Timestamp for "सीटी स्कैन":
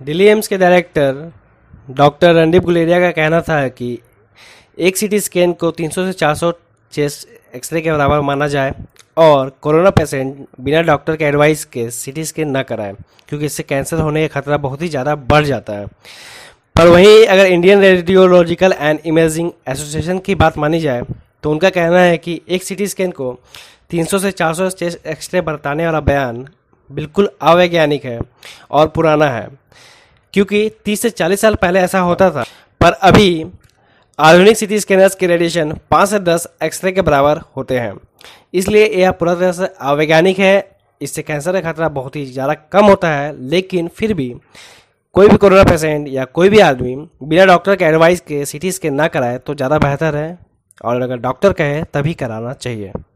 4.96-5.52, 11.90-12.56, 22.62-23.10